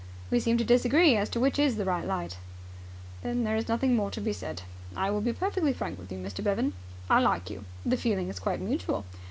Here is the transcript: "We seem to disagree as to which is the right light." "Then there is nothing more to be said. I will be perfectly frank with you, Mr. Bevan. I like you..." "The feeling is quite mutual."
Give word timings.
"We 0.31 0.39
seem 0.39 0.57
to 0.57 0.63
disagree 0.63 1.15
as 1.15 1.29
to 1.29 1.39
which 1.39 1.59
is 1.59 1.75
the 1.75 1.85
right 1.85 2.03
light." 2.07 2.37
"Then 3.21 3.43
there 3.43 3.55
is 3.55 3.67
nothing 3.67 3.95
more 3.95 4.09
to 4.09 4.19
be 4.19 4.33
said. 4.33 4.63
I 4.95 5.11
will 5.11 5.21
be 5.21 5.31
perfectly 5.31 5.73
frank 5.73 5.99
with 5.99 6.11
you, 6.11 6.17
Mr. 6.17 6.43
Bevan. 6.43 6.73
I 7.07 7.19
like 7.19 7.51
you..." 7.51 7.65
"The 7.85 7.97
feeling 7.97 8.27
is 8.27 8.39
quite 8.39 8.61
mutual." 8.61 9.05